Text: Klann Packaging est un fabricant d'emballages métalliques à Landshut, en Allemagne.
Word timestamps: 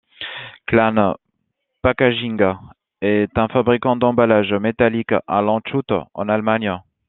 Klann 0.65 1.13
Packaging 1.83 2.41
est 3.01 3.37
un 3.37 3.47
fabricant 3.49 3.95
d'emballages 3.97 4.51
métalliques 4.51 5.13
à 5.27 5.43
Landshut, 5.43 5.93
en 6.15 6.27
Allemagne. 6.27 6.75